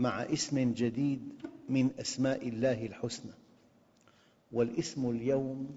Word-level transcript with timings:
مع 0.00 0.22
اسم 0.22 0.72
جديد 0.72 1.20
من 1.68 1.90
أسماء 2.00 2.48
الله 2.48 2.86
الحسنى 2.86 3.32
والاسم 4.52 5.10
اليوم 5.10 5.68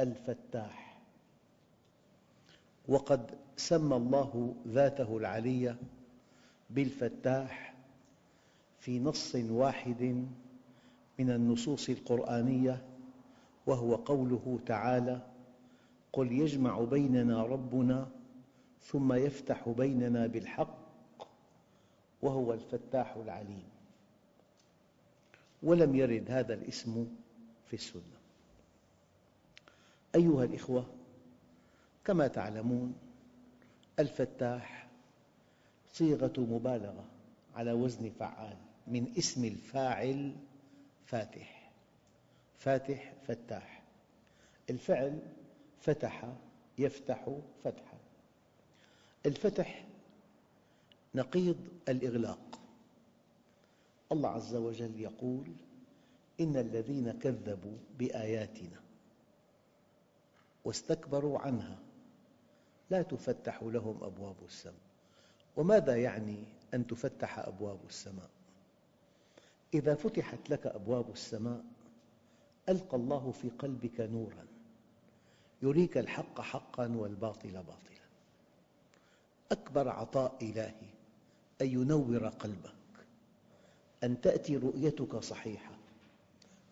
الفتاح. 0.00 0.98
وقد 2.88 3.30
سمى 3.56 3.96
الله 3.96 4.54
ذاته 4.68 5.16
العلية 5.16 5.76
بالفتاح 6.70 7.74
في 8.80 8.98
نص 8.98 9.34
واحد 9.34 10.02
من 11.18 11.30
النصوص 11.30 11.88
القرآنية 11.88 12.82
وهو 13.66 13.94
قوله 13.94 14.58
تعالى 14.66 15.20
قل 16.12 16.32
يجمع 16.32 16.80
بيننا 16.80 17.42
ربنا 17.42 18.08
ثم 18.82 19.12
يفتح 19.12 19.68
بيننا 19.68 20.26
بالحق 20.26 20.77
وهو 22.22 22.52
الفتاح 22.52 23.16
العليم. 23.16 23.68
ولم 25.62 25.96
يرد 25.96 26.30
هذا 26.30 26.54
الاسم 26.54 27.06
في 27.68 27.74
السنة. 27.74 28.18
أيها 30.14 30.44
الأخوة 30.44 30.86
كما 32.04 32.28
تعلمون 32.28 32.94
الفتاح 33.98 34.88
صيغة 35.92 36.32
مبالغة 36.36 37.04
على 37.54 37.72
وزن 37.72 38.10
فعال 38.18 38.56
من 38.86 39.12
اسم 39.18 39.44
الفاعل 39.44 40.36
فاتح. 41.06 41.70
فاتح 42.58 43.12
فتاح. 43.26 43.82
الفعل 44.70 45.18
فتح 45.80 46.32
يفتح 46.78 47.38
فتحا. 47.64 47.98
الفتح 49.26 49.87
نقيض 51.18 51.68
الإغلاق. 51.88 52.60
الله 54.12 54.28
عز 54.28 54.54
وجل 54.54 55.00
يقول 55.00 55.52
إن 56.40 56.56
الذين 56.56 57.12
كذبوا 57.12 57.78
بآياتنا 57.98 58.80
واستكبروا 60.64 61.38
عنها 61.38 61.78
لا 62.90 63.02
تفتح 63.02 63.62
لهم 63.62 64.04
أبواب 64.04 64.36
السماء. 64.46 64.88
وماذا 65.56 65.96
يعني 65.96 66.44
أن 66.74 66.86
تفتح 66.86 67.38
أبواب 67.38 67.78
السماء؟ 67.88 68.30
إذا 69.74 69.94
فتحت 69.94 70.50
لك 70.50 70.66
أبواب 70.66 71.10
السماء 71.10 71.64
ألقى 72.68 72.96
الله 72.96 73.30
في 73.30 73.48
قلبك 73.48 74.00
نوراً 74.00 74.46
يريك 75.62 75.98
الحق 75.98 76.40
حقاً 76.40 76.96
والباطل 76.96 77.52
باطلاً. 77.52 78.06
أكبر 79.52 79.88
عطاء 79.88 80.38
إلهي 80.42 80.97
أن 81.60 81.66
ينور 81.66 82.28
قلبك 82.28 82.72
أن 84.04 84.20
تأتي 84.20 84.56
رؤيتك 84.56 85.16
صحيحة 85.16 85.74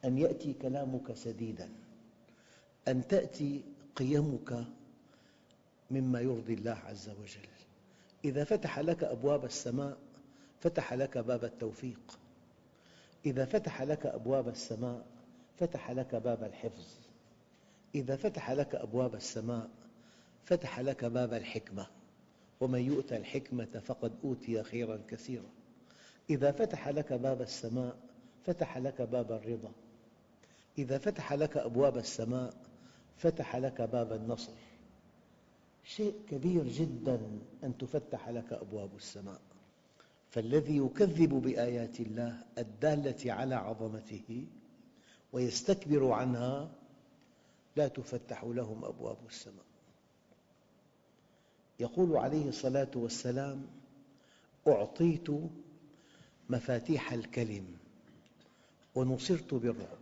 أن 0.05 0.19
يأتي 0.19 0.53
كلامك 0.53 1.15
سديداً 1.15 1.87
أن 2.89 3.09
تأتي 3.09 3.63
قيمك 3.97 4.65
مما 5.91 6.21
يرضي 6.21 6.55
الله 6.55 6.79
عز 6.87 7.09
وجل. 7.09 7.49
إذا 8.25 8.45
فتح 8.45 8.79
لك 8.79 9.05
أبواب 9.05 9.45
السماء 9.45 9.97
فتح 10.61 10.95
لك 10.95 11.19
باب 11.19 11.45
التوفيق. 11.45 12.19
إذا 13.27 13.45
فتح 13.45 13.83
لك 13.83 14.07
أبواب 14.07 14.49
السماء 14.49 15.07
فتح 15.59 15.91
لك 15.91 16.15
باب 16.15 16.45
الحفظ. 16.45 16.87
إذا 17.95 18.17
فتح 18.17 18.51
لك 18.51 18.75
أبواب 18.75 19.15
السماء 19.15 19.71
فتح 20.45 20.81
لك 20.81 21.05
باب 21.05 21.35
الحكمة. 21.35 21.87
ومن 22.61 22.81
يؤت 22.81 23.13
الحكمة 23.13 23.83
فقد 23.85 24.13
أوتي 24.25 24.63
خيراً 24.63 25.01
كثيراً. 25.09 25.51
إذا 26.31 26.53
فتح 26.53 26.89
لك 26.89 27.13
باب 27.13 27.43
السماء 27.43 27.97
فتح 28.45 28.79
لك 28.79 29.03
باب 29.03 29.33
الرضا. 29.33 29.73
إذا 30.79 30.99
فتح 30.99 31.33
لك 31.33 31.57
أبواب 31.57 31.97
السماء 31.97 32.55
فتح 33.17 33.57
لك 33.57 33.83
باب 33.83 34.13
النصر. 34.13 34.53
شيء 35.85 36.15
كبير 36.31 36.69
جداً 36.69 37.21
أن 37.65 37.79
تفتح 37.79 38.29
لك 38.29 38.53
أبواب 38.53 38.97
السماء. 38.97 39.41
فالذي 40.31 40.77
يكذب 40.77 41.35
بآيات 41.35 42.01
الله 42.01 42.45
الدالة 42.59 43.33
على 43.33 43.55
عظمته 43.55 44.47
ويستكبر 45.33 46.11
عنها 46.11 46.71
لا 47.77 47.89
تفتح 47.89 48.45
لهم 48.45 48.85
أبواب 48.85 49.17
السماء. 49.29 49.65
يقول 51.81 52.17
عليه 52.17 52.49
الصلاة 52.49 52.91
والسلام 52.95 53.67
أعطيت 54.69 55.29
مفاتيح 56.51 57.13
الكلم 57.13 57.67
ونصرت 58.95 59.55
بالرعب. 59.55 59.99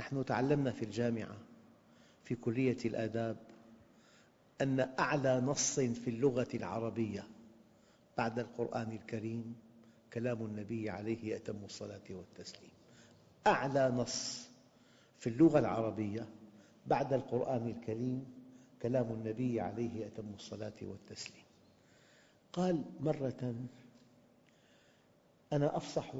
نحن 0.00 0.24
تعلمنا 0.24 0.70
في 0.70 0.84
الجامعة 0.84 1.36
في 2.24 2.34
كلية 2.34 2.76
الآداب 2.84 3.36
أن 4.60 4.88
أعلى 4.98 5.40
نص 5.40 5.80
في 5.80 6.10
اللغة 6.10 6.48
العربية 6.54 7.24
بعد 8.18 8.38
القرآن 8.38 8.92
الكريم 8.92 9.56
كلام 10.12 10.42
النبي 10.42 10.90
عليه 10.90 11.36
أتم 11.36 11.64
الصلاة 11.64 12.02
والتسليم. 12.10 12.70
أعلى 13.46 13.88
نص 13.88 14.48
في 15.18 15.26
اللغة 15.26 15.58
العربية 15.58 16.28
بعد 16.86 17.12
القرآن 17.12 17.66
الكريم 17.66 18.39
كلام 18.82 19.10
النبي 19.12 19.60
عليه 19.60 20.06
أتم 20.06 20.34
الصلاة 20.34 20.72
والتسليم. 20.82 21.44
قال 22.52 22.84
مرة 23.00 23.54
أنا 25.52 25.76
أفصح 25.76 26.12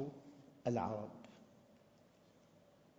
العرب. 0.67 1.09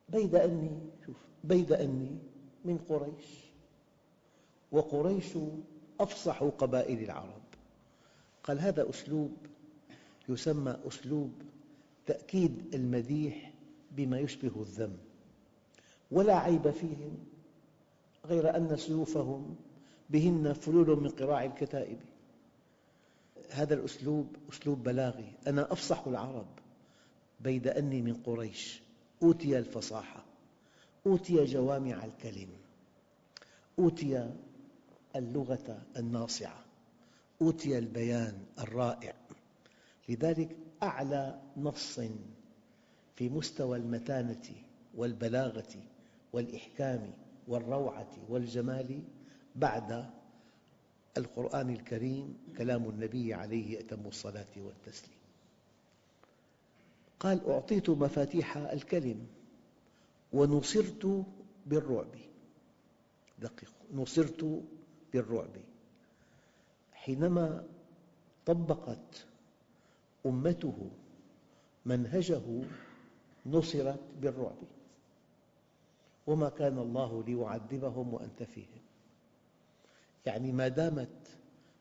بيد 0.08 0.34
أني 0.34 0.80
شوف 1.06 1.16
بيد 1.44 1.72
أني 1.72 2.18
من 2.64 2.78
قريش 2.78 3.24
وقريش 4.72 5.38
أفصح 6.00 6.42
قبائل 6.42 7.02
العرب. 7.04 7.42
قال 8.44 8.58
هذا 8.60 8.90
أسلوب 8.90 9.36
يسمى 10.28 10.76
أسلوب 10.86 11.32
تأكيد 12.06 12.74
المديح 12.74 13.52
بما 13.90 14.18
يشبه 14.18 14.60
الذم 14.60 14.96
ولا 16.10 16.36
عيب 16.38 16.70
فيهم 16.70 17.18
غير 18.26 18.56
أن 18.56 18.76
سيوفهم 18.76 19.56
بهن 20.10 20.52
فلول 20.52 21.00
من 21.00 21.08
قراع 21.08 21.44
الكتائب. 21.44 21.98
هذا 23.50 23.74
الأسلوب 23.74 24.36
أسلوب 24.52 24.82
بلاغي. 24.82 25.32
أنا 25.46 25.72
أفصح 25.72 26.06
العرب 26.06 26.46
بيد 27.40 27.68
أني 27.68 28.02
من 28.02 28.14
قريش. 28.14 28.82
أوتي 29.22 29.58
الفصاحة. 29.58 30.24
أوتي 31.06 31.44
جوامع 31.44 32.04
الكلم. 32.04 32.48
أوتي 33.78 34.30
اللغة 35.16 35.82
الناصعة. 35.96 36.64
أوتي 37.42 37.78
البيان 37.78 38.44
الرائع. 38.58 39.14
لذلك 40.08 40.56
أعلى 40.82 41.40
نص 41.56 42.00
في 43.16 43.28
مستوى 43.28 43.78
المتانة 43.78 44.42
والبلاغة 44.94 45.74
والإحكام 46.32 47.12
والروعة 47.48 48.10
والجمال 48.28 49.02
بعد 49.56 50.10
القرآن 51.16 51.70
الكريم 51.70 52.38
كلام 52.58 52.88
النبي 52.88 53.34
عليه 53.34 53.80
أتم 53.80 54.06
الصلاة 54.06 54.46
والتسليم. 54.56 55.18
قال 57.20 57.50
أعطيت 57.50 57.90
مفاتيح 57.90 58.56
الكلم 58.56 59.26
ونصرت 60.32 61.24
بالرعب. 61.66 62.14
دققوا 63.38 63.86
نصرت 63.94 64.62
بالرعب. 65.12 65.56
حينما 66.92 67.64
طبقت 68.46 69.26
أمته 70.26 70.90
منهجه 71.86 72.64
نصرت 73.46 74.00
بالرعب. 74.20 74.56
وما 76.26 76.48
كان 76.48 76.78
الله 76.78 77.24
ليعذبهم 77.24 78.14
وأنت 78.14 78.42
فيهم. 78.42 78.82
يعني 80.26 80.52
ما 80.52 80.68
دامت 80.68 81.28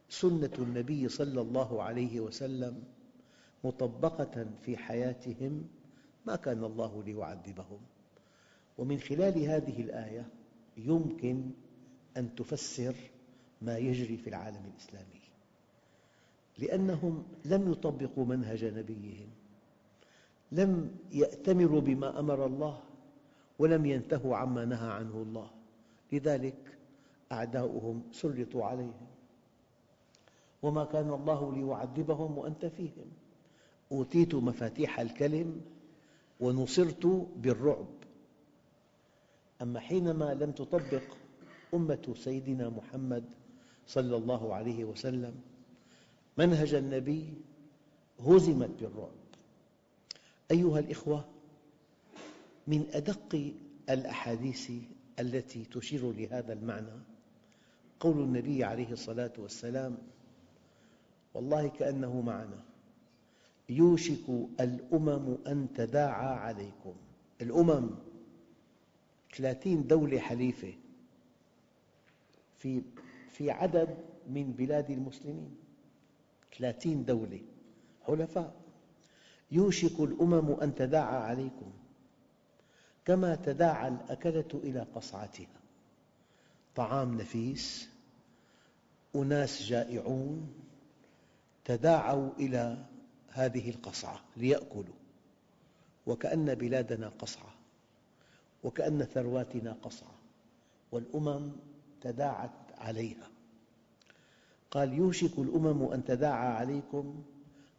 سنة 0.10 0.52
النبي 0.60 1.10
صلى 1.10 1.42
الله 1.42 1.84
عليه 1.84 2.20
وسلم 2.20 2.84
مطبقة 3.64 4.46
في 4.62 4.78
حياتهم 4.78 5.68
ما 6.26 6.36
كان 6.36 6.64
الله 6.64 7.04
ليعذبهم. 7.04 7.80
ومن 8.78 9.00
خلال 9.00 9.44
هذه 9.44 9.82
الآية 9.82 10.30
يمكن 10.78 11.52
أن 12.18 12.36
تفسر 12.36 12.96
ما 13.62 13.78
يجري 13.78 14.18
في 14.18 14.30
العالم 14.30 14.66
الإسلامي. 14.74 15.22
لأنهم 16.58 17.24
لم 17.46 17.72
يطبقوا 17.72 18.26
منهج 18.26 18.66
نبيهم 18.66 19.30
لم 20.52 20.96
يأتمروا 21.12 21.82
بما 21.82 22.20
أمر 22.20 22.46
الله 22.46 22.80
ولم 23.62 23.86
ينتهوا 23.86 24.36
عما 24.38 24.66
نهى 24.66 24.90
عنه 24.92 25.16
الله. 25.22 25.50
لذلك 26.12 26.78
أعداؤهم 27.32 28.04
سلطوا 28.12 28.66
عليهم. 28.66 29.08
وما 30.62 30.86
كان 30.86 31.14
الله 31.14 31.54
ليعذبهم 31.54 32.38
وأنت 32.38 32.66
فيهم. 32.66 33.06
أوتيت 33.92 34.36
مفاتيح 34.36 35.00
الكلم 35.00 35.62
ونصرت 36.40 37.06
بالرعب. 37.38 37.88
أما 39.62 39.80
حينما 39.80 40.34
لم 40.34 40.52
تطبق 40.52 41.04
أمة 41.74 42.14
سيدنا 42.18 42.70
محمد 42.70 43.24
صلى 43.88 44.16
الله 44.16 44.56
عليه 44.56 44.86
وسلم 44.86 45.42
منهج 46.38 46.74
النبي 46.74 47.34
هزمت 48.20 48.70
بالرعب. 48.82 49.22
أيها 50.52 50.80
الأخوة 50.80 51.26
من 52.68 52.86
أدق 52.94 53.54
الأحاديث 53.90 54.72
التي 55.20 55.66
تشير 55.66 56.12
لهذا 56.12 56.54
المعنى 56.54 57.02
قول 58.00 58.24
النبي 58.24 58.64
عليه 58.64 58.92
الصلاة 58.92 59.34
والسلام 59.38 59.98
والله 61.34 61.68
كأنه 61.68 62.22
معنا 62.22 62.64
يوشك 63.70 64.30
الأمم 64.60 65.38
أن 65.48 65.68
تداعى 65.76 66.36
عليكم. 66.38 66.94
الأمم 67.42 67.90
ثلاثين 69.36 69.88
دولة 69.88 70.20
حليفة 70.20 70.74
في 72.58 72.82
في 73.30 73.52
عدد 73.52 73.98
من 74.30 74.52
بلاد 74.52 74.90
المسلمين 74.90 75.56
ثلاثين 76.58 77.06
دولة 77.06 77.42
حلفاء. 78.08 78.62
يوشك 79.52 80.00
الأمم 80.00 80.52
أن 80.52 80.76
تداعى 80.76 81.18
عليكم. 81.18 81.72
كما 83.12 83.36
تداعى 83.36 83.88
الأكلة 83.88 84.46
إلى 84.54 84.86
قصعتها. 84.96 85.60
طعام 86.76 87.22
نفيس 87.22 87.90
أناس 89.16 89.64
جائعون 89.64 90.54
تداعوا 91.66 92.30
إلى 92.40 92.86
هذه 93.30 93.70
القصعة 93.70 94.20
ليأكلوا 94.38 94.96
وكأن 96.06 96.56
بلادنا 96.56 97.12
قصعة 97.20 97.54
وكأن 98.64 99.04
ثرواتنا 99.04 99.78
قصعة 99.82 100.16
والأمم 100.92 101.52
تداعت 102.02 102.52
عليها. 102.78 103.30
قال 104.72 104.94
يوشك 104.94 105.40
الأمم 105.40 105.84
أن 105.84 106.04
تداعى 106.04 106.48
عليكم 106.48 107.24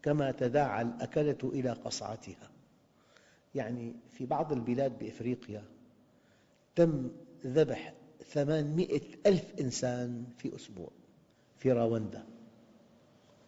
كما 0.02 0.30
تداعى 0.30 0.82
الأكلة 0.82 1.38
إلى 1.44 1.70
قصعتها. 1.70 2.51
يعني 3.54 3.94
في 4.12 4.26
بعض 4.26 4.52
البلاد 4.52 4.98
بإفريقيا 4.98 5.62
تم 6.76 7.08
ذبح 7.46 7.94
ثمانمئة 8.32 9.00
ألف 9.26 9.44
إنسان 9.60 10.24
في 10.38 10.56
أسبوع 10.56 10.90
في 11.58 11.72
راوندا 11.72 12.24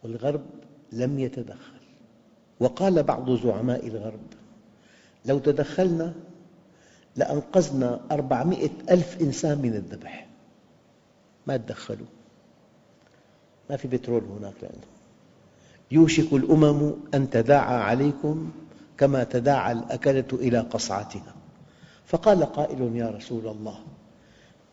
والغرب 0.03 0.45
لم 0.91 1.19
يتدخل. 1.19 1.79
وقال 2.59 3.03
بعض 3.03 3.31
زعماء 3.31 3.87
الغرب 3.87 4.27
لو 5.25 5.39
تدخلنا 5.39 6.13
لأنقذنا 7.15 8.01
أربعمئة 8.11 8.71
ألف 8.89 9.21
إنسان 9.21 9.57
من 9.61 9.73
الذبح. 9.73 10.27
ما 11.47 11.57
تدخلوا. 11.57 12.07
ما 13.69 13.77
في 13.77 13.87
بترول 13.87 14.23
هناك 14.23 14.53
لأنه 14.61 14.85
يوشك 15.91 16.33
الأمم 16.33 16.93
أن 17.13 17.29
تداعى 17.29 17.75
عليكم 17.75 18.51
كما 18.97 19.23
تداعى 19.23 19.71
الأكلة 19.71 20.27
إلى 20.33 20.59
قصعتها 20.59 21.35
فقال 22.05 22.45
قائل 22.45 22.95
يا 22.95 23.09
رسول 23.09 23.47
الله 23.47 23.79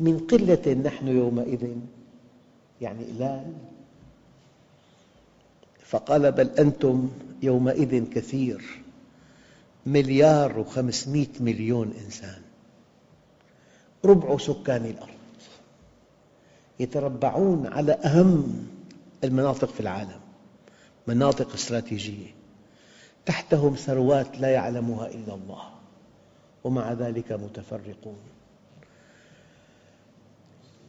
من 0.00 0.18
قلة 0.18 0.72
نحن 0.84 1.08
يومئذ؟ 1.08 1.68
يعني 2.80 3.04
قلال 3.04 3.52
فقال 5.84 6.32
بل 6.32 6.48
أنتم 6.48 7.10
يومئذ 7.42 8.10
كثير 8.10 8.82
مليار 9.86 10.58
وخمسمئة 10.58 11.28
مليون 11.40 11.92
إنسان 12.04 12.42
ربع 14.04 14.38
سكان 14.38 14.86
الأرض 14.86 15.12
يتربعون 16.80 17.66
على 17.66 17.92
أهم 17.92 18.66
المناطق 19.24 19.68
في 19.68 19.80
العالم 19.80 20.20
مناطق 21.06 21.52
استراتيجية. 21.52 22.41
تحتهم 23.26 23.74
ثروات 23.74 24.38
لا 24.38 24.48
يعلمها 24.48 25.06
إلا 25.06 25.34
الله 25.34 25.62
ومع 26.64 26.92
ذلك 26.92 27.32
متفرقون. 27.32 28.18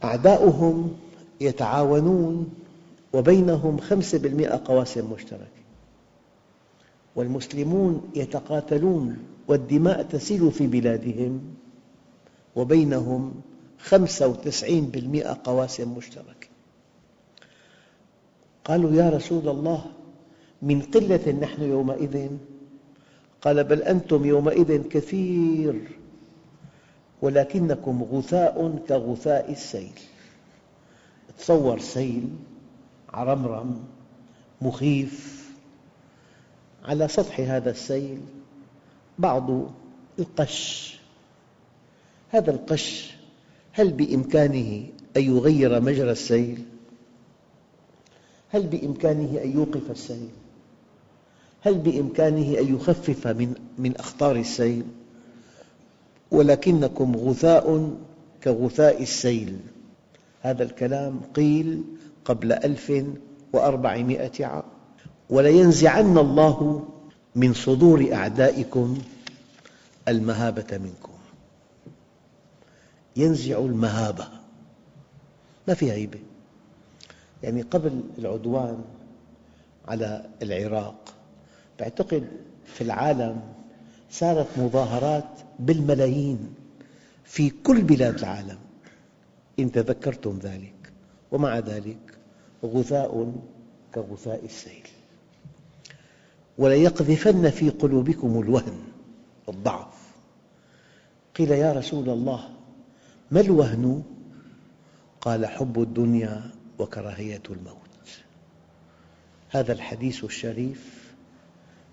أعداؤهم 0.04 0.98
يتعاونون 1.42 2.54
وبينهم 3.14 3.78
خمسة 3.78 4.18
بالمئة 4.18 4.62
قواسم 4.66 5.14
مشتركة. 5.14 5.64
والمسلمون 7.16 8.12
يتقاتلون 8.16 9.18
والدماء 9.48 10.04
تسيل 10.04 10.52
في 10.52 10.68
بلادهم 10.68 11.56
وبينهم 12.56 13.34
خمسة 13.80 14.28
وتسعين 14.28 14.86
بالمئة 14.86 15.42
قواسم 15.44 15.98
مشتركة. 15.98 16.48
قالوا 18.66 18.92
يا 18.92 19.10
رسول 19.10 19.50
الله 19.50 19.86
من 20.64 20.82
قلة 20.82 21.32
نحن 21.32 21.62
يومئذ 21.64 22.30
قال 23.42 23.64
بل 23.64 23.82
أنتم 23.82 24.26
يومئذ 24.26 24.88
كثير 24.88 25.98
ولكنكم 27.22 28.04
غثاء 28.04 28.84
كغثاء 28.90 29.52
السيل 29.52 30.00
تصور 31.38 31.80
سيل 31.80 32.30
عرمرم 33.10 33.84
مخيف 34.62 35.44
على 36.86 37.08
سطح 37.08 37.40
هذا 37.40 37.72
السيل 37.72 38.20
بعض 39.20 39.50
القش 40.20 41.00
هذا 42.30 42.52
القش 42.52 43.16
هل 43.72 43.92
بإمكانه 43.92 44.88
أن 45.18 45.22
يغير 45.22 45.82
مجرى 45.82 46.12
السيل؟ 46.12 46.64
هل 48.50 48.68
بإمكانه 48.68 49.42
أن 49.44 49.52
يوقف 49.52 49.92
السيل؟ 49.92 50.30
هل 51.66 51.78
بإمكانه 51.78 52.60
أن 52.60 52.76
يخفف 52.76 53.28
من, 53.28 53.94
أخطار 53.98 54.36
السيل؟ 54.36 54.84
ولكنكم 56.32 57.16
غثاء 57.16 57.92
كغثاء 58.44 59.02
السيل. 59.02 59.60
هذا 60.42 60.64
الكلام 60.64 61.22
قيل 61.36 61.84
قبل 62.26 62.52
ألف 62.52 63.06
وأربعمائة 63.54 64.46
عام. 64.46 64.64
ولينزعن 65.30 66.18
الله 66.18 66.88
من 67.36 67.54
صدور 67.54 68.14
أعدائكم 68.14 68.98
المهابة 70.08 70.78
منكم. 70.78 71.14
ينزع 73.16 73.58
المهابة. 73.60 74.28
ما 75.68 75.74
في 75.74 75.92
هيبة. 75.92 76.20
يعني 77.44 77.62
قبل 77.62 78.02
العدوان 78.18 78.84
على 79.88 80.26
العراق 80.42 81.13
أعتقد 81.82 82.28
في 82.66 82.82
العالم 82.82 83.42
صارت 84.12 84.48
مظاهرات 84.58 85.40
بالملايين 85.60 86.56
في 87.24 87.50
كل 87.50 87.82
بلاد 87.82 88.20
العالم. 88.20 88.58
إن 89.60 89.72
تذكرتم 89.72 90.40
ذلك 90.40 90.94
ومع 91.32 91.60
ذلك 91.60 92.18
غثاء 92.66 93.34
كغثاء 93.96 94.46
السيل. 94.46 94.88
وليقذفن 96.58 97.50
في 97.50 97.70
قلوبكم 97.70 98.42
الوهن 98.42 98.80
الضعف. 99.50 99.94
قيل 101.36 101.52
يا 101.52 101.74
رسول 101.74 102.10
الله 102.10 102.50
ما 103.32 103.42
الوهن؟ 103.42 104.04
قال 105.22 105.46
حب 105.46 105.82
الدنيا 105.82 106.52
وكراهية 106.80 107.44
الموت. 107.50 107.84
هذا 109.50 109.74
الحديث 109.74 110.24
الشريف 110.24 111.03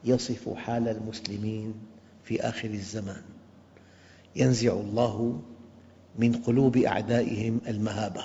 يصف 0.04 0.54
حال 0.54 0.88
المسلمين 0.88 1.74
في 2.24 2.40
آخر 2.40 2.70
الزمان. 2.70 3.22
ينزع 4.36 4.72
الله 4.72 5.40
من 6.18 6.32
قلوب 6.32 6.76
أعدائهم 6.76 7.60
المهابة. 7.68 8.24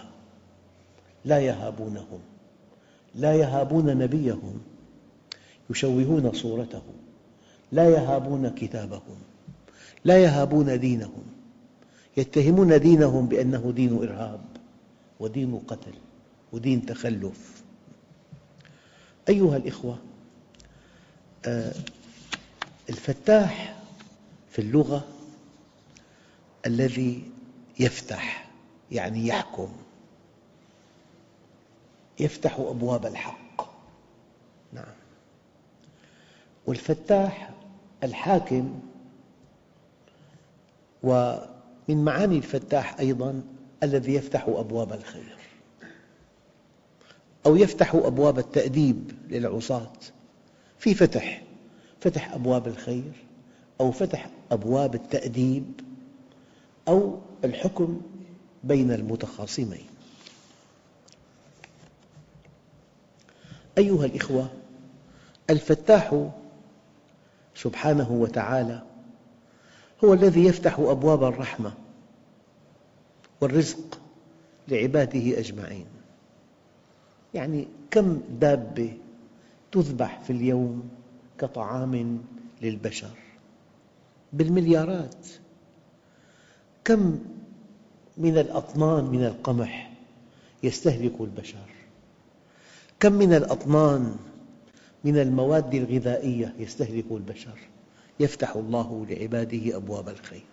لا 1.26 1.40
يهابونهم. 1.40 2.20
لا 3.16 3.34
يهابون 3.34 3.98
نبيهم. 3.98 4.62
يشوهون 5.70 6.32
صورته. 6.34 6.84
لا 7.72 7.90
يهابون 7.90 8.50
كتابهم. 8.50 9.18
لا 10.06 10.24
يهابون 10.24 10.80
دينهم. 10.80 11.24
يتهمون 12.18 12.80
دينهم 12.80 13.28
بأنه 13.28 13.74
دين 13.76 13.98
إرهاب 13.98 14.42
ودين 15.20 15.60
قتل 15.60 15.94
ودين 16.54 16.86
تخلف. 16.86 17.64
أيها 19.30 19.58
الأخوة 19.58 19.98
الفتاح 22.90 23.76
في 24.52 24.60
اللغة 24.60 25.08
الذي 26.66 27.32
يفتح 27.80 28.50
يعني 28.92 29.28
يحكم 29.28 29.70
يفتح 32.20 32.60
أبواب 32.60 33.06
الحق. 33.06 33.68
نعم. 34.74 34.94
والفتاح 36.66 37.52
الحاكم 38.04 38.80
ومن 41.04 42.06
معاني 42.06 42.38
الفتاح 42.38 43.00
أيضا 43.00 43.44
الذي 43.84 44.14
يفتح 44.14 44.46
أبواب 44.48 44.94
الخير 44.94 45.38
أو 47.46 47.56
يفتح 47.56 47.96
أبواب 47.96 48.40
التأديب 48.40 49.12
للعصاة. 49.30 49.92
في 50.80 50.94
فتح 50.94 51.42
فتح 52.00 52.34
أبواب 52.34 52.68
الخير 52.68 53.12
أو 53.82 53.92
فتح 53.92 54.30
أبواب 54.52 54.96
التأديب 54.96 55.66
أو 56.88 57.20
الحكم 57.44 58.02
بين 58.64 58.92
المتخاصمين. 58.92 59.86
أيها 63.78 64.06
الأخوة 64.06 64.50
الفتاح 65.50 66.30
سبحانه 67.56 68.12
وتعالى 68.12 68.82
هو 70.04 70.14
الذي 70.14 70.46
يفتح 70.46 70.80
أبواب 70.80 71.24
الرحمة 71.24 71.74
والرزق 73.42 74.00
لعباده 74.68 75.40
أجمعين. 75.40 75.86
يعني 77.34 77.68
كم 77.92 78.22
دابة 78.40 78.94
تذبح 79.76 80.22
في 80.22 80.30
اليوم 80.30 80.90
كطعام 81.40 82.22
للبشر 82.62 83.18
بالمليارات. 84.34 85.28
كم 86.84 87.20
من 88.18 88.38
الأطنان 88.38 89.04
من 89.04 89.26
القمح 89.26 89.92
يستهلك 90.64 91.22
البشر؟ 91.22 91.70
كم 93.00 93.14
من 93.14 93.34
الأطنان 93.34 94.16
من 95.04 95.18
المواد 95.18 95.76
الغذائية 95.76 96.54
يستهلك 96.60 97.06
البشر؟ 97.12 97.60
يفتح 98.20 98.56
الله 98.56 99.06
لعباده 99.10 99.78
أبواب 99.78 100.10
الخير. 100.10 100.46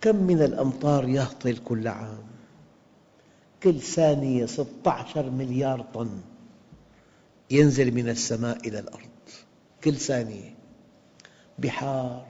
كم 0.00 0.16
من 0.16 0.42
الأمطار 0.42 1.08
يهطل 1.08 1.56
كل 1.56 1.88
عام؟ 1.88 2.24
كل 3.62 3.80
ثانية 3.80 4.46
16 4.46 5.30
مليار 5.30 5.86
طن. 5.94 6.20
ينزل 7.50 7.94
من 7.94 8.08
السماء 8.08 8.68
إلى 8.68 8.78
الأرض. 8.78 9.08
كل 9.84 9.94
ثانية. 9.94 10.54
بحار 11.58 12.26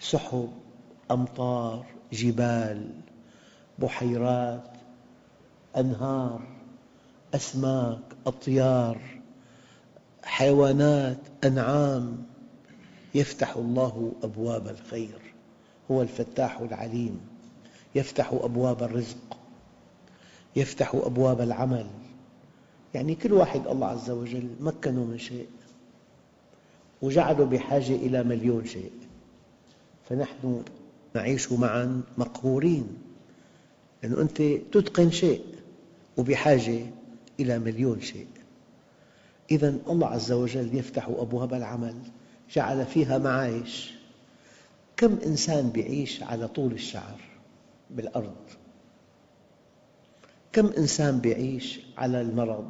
سحب 0.00 0.52
أمطار 1.10 1.86
جبال 2.12 2.90
بحيرات 3.78 4.68
أنهار 5.76 6.42
أسماك 7.34 8.00
أطيار 8.26 9.00
حيوانات 10.24 11.18
أنعام. 11.44 12.24
يفتح 13.14 13.56
الله 13.56 14.12
أبواب 14.22 14.68
الخير. 14.68 15.34
هو 15.90 16.02
الفتاح 16.02 16.60
العليم. 16.60 17.20
يفتح 17.94 18.32
أبواب 18.32 18.82
الرزق. 18.82 19.38
يفتح 20.56 20.94
أبواب 20.94 21.40
العمل. 21.40 21.86
يعني 22.94 23.14
كل 23.14 23.32
واحد 23.32 23.66
الله 23.66 23.86
عز 23.86 24.10
وجل 24.10 24.48
مكنه 24.60 25.04
من 25.04 25.18
شيء 25.18 25.46
وجعله 27.02 27.44
بحاجة 27.44 27.94
إلى 27.94 28.22
مليون 28.22 28.66
شيء 28.66 28.92
فنحن 30.08 30.62
نعيش 31.14 31.52
معا 31.52 32.02
مقهورين 32.18 32.88
لأنه 34.02 34.20
أنت 34.20 34.42
تتقن 34.72 35.10
شيء 35.10 35.44
وبحاجة 36.16 36.86
إلى 37.40 37.58
مليون 37.58 38.00
شيء. 38.00 38.26
إذا 39.50 39.76
الله 39.88 40.06
عز 40.06 40.32
وجل 40.32 40.74
يفتح 40.74 41.08
أبواب 41.08 41.54
العمل 41.54 41.94
جعل 42.52 42.86
فيها 42.86 43.18
معايش. 43.18 43.92
كم 44.96 45.18
إنسان 45.26 45.72
يعيش 45.76 46.22
على 46.22 46.48
طول 46.48 46.72
الشعر 46.72 47.20
بالأرض؟ 47.90 48.34
كم 50.52 50.66
إنسان 50.78 51.20
يعيش 51.24 51.80
على 51.98 52.20
المرض؟ 52.20 52.68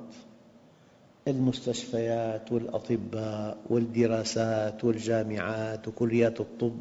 المستشفيات 1.29 2.53
والأطباء 2.53 3.59
والدراسات 3.71 4.85
والجامعات 4.85 5.89
وكليات 5.89 6.41
الطب 6.41 6.81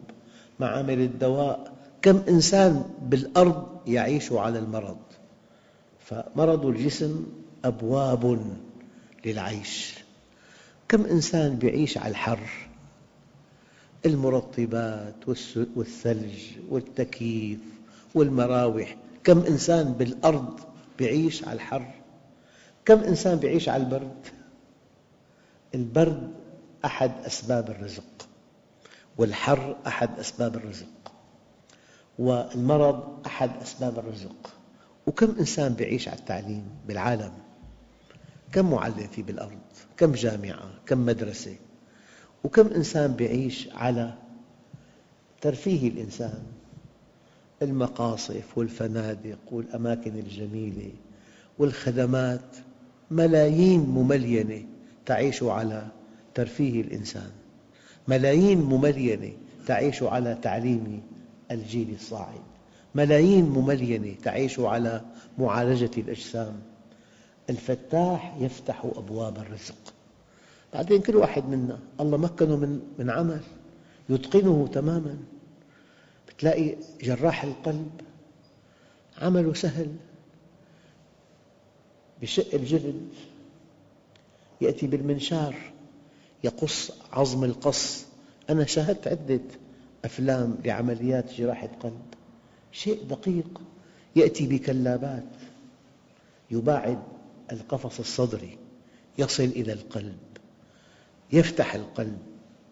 معامل 0.60 1.00
الدواء 1.00 1.74
كم 2.02 2.18
إنسان 2.30 2.84
بالأرض 3.02 3.68
يعيش 3.88 4.32
على 4.32 4.60
المرض؟ 4.60 4.98
فمرض 6.00 6.66
الجسم 6.66 7.26
أبواب 7.66 8.40
للعيش. 9.26 9.96
كم 10.90 11.06
إنسان 11.06 11.60
يعيش 11.64 11.98
على 11.98 12.12
الحر؟ 12.12 12.50
المرطبات 14.06 15.16
والثلج 15.76 16.40
والتكييف 16.70 17.60
والمراوح 18.16 18.98
كم 19.24 19.40
إنسان 19.40 19.94
بالأرض 19.94 20.60
يعيش 21.02 21.44
على 21.44 21.54
الحر. 21.54 21.92
كم 22.86 23.00
إنسان 23.00 23.40
يعيش 23.44 23.70
على 23.70 23.84
البرد؟ 23.84 24.28
البرد 25.76 26.32
أحد 26.86 27.12
أسباب 27.26 27.70
الرزق 27.70 28.28
والحر 29.18 29.78
أحد 29.88 30.20
أسباب 30.20 30.56
الرزق 30.56 31.12
والمرض 32.20 33.20
أحد 33.26 33.52
أسباب 33.62 34.00
الرزق. 34.00 34.54
وكم 35.08 35.36
إنسان 35.40 35.76
يعيش 35.80 36.08
على 36.08 36.20
التعليم 36.20 36.70
بالعالم؟ 36.88 37.34
كم 38.52 38.72
معلم 38.72 39.08
في 39.08 39.22
بالأرض؟ 39.22 39.60
كم 39.98 40.12
جامعة؟ 40.12 40.72
كم 40.86 41.06
مدرسة؟ 41.06 41.56
وكم 42.44 42.68
إنسان 42.68 43.16
يعيش 43.20 43.70
على 43.74 44.14
ترفيه 45.42 45.90
الإنسان؟ 45.90 46.44
المقاصف 47.62 48.58
والفنادق 48.58 49.40
والأماكن 49.52 50.20
الجميلة 50.20 50.92
والخدمات 51.60 52.56
ملايين 53.12 53.80
مملينة 53.80 54.64
تعيش 55.06 55.44
على 55.44 55.88
ترفيه 56.34 56.82
الإنسان. 56.82 57.32
ملايين 58.08 58.62
مملينة 58.62 59.32
تعيش 59.68 60.04
على 60.04 60.38
تعليم 60.42 61.02
الجيل 61.52 61.96
الصاعد. 61.96 62.42
ملايين 62.96 63.46
مملينة 63.50 64.16
تعيش 64.24 64.60
على 64.60 65.02
معالجة 65.38 65.92
الأجسام. 65.98 66.54
الفتاح 67.50 68.38
يفتح 68.40 68.86
أبواب 68.96 69.38
الرزق. 69.38 69.94
بعدين 70.74 71.02
كل 71.02 71.16
واحد 71.16 71.46
منا 71.50 71.80
الله 72.00 72.18
مكنه 72.18 72.56
من, 72.56 73.10
عمل 73.10 73.42
يتقنه 74.10 74.68
تماماً. 74.74 75.18
تلاقي 76.42 76.76
جراح 77.02 77.44
القلب 77.44 78.02
عمله 79.18 79.54
سهل 79.54 79.96
بشق 82.22 82.54
الجلد 82.54 83.10
يأتي 84.62 84.88
بالمنشار 84.88 85.56
يقص 86.44 86.92
عظم 87.12 87.44
القص. 87.44 88.06
أنا 88.50 88.66
شاهدت 88.66 89.08
عدة 89.08 89.42
أفلام 90.06 90.58
لعمليات 90.66 91.34
جراحة 91.34 91.70
قلب 91.80 92.02
شيء 92.72 93.04
دقيق. 93.04 93.62
يأتي 94.16 94.48
بكلابات 94.48 95.34
يباعد 96.52 97.04
القفص 97.52 98.00
الصدري 98.00 98.58
يصل 99.18 99.44
إلى 99.44 99.74
القلب 99.74 100.18
يفتح 101.34 101.76
القلب 101.76 102.20